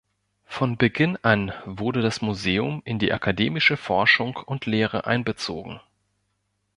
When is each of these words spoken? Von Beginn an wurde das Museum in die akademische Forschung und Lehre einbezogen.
Von 0.45 0.77
Beginn 0.77 1.15
an 1.21 1.53
wurde 1.63 2.01
das 2.01 2.23
Museum 2.23 2.81
in 2.85 2.97
die 2.97 3.13
akademische 3.13 3.77
Forschung 3.77 4.35
und 4.35 4.65
Lehre 4.65 5.05
einbezogen. 5.05 5.79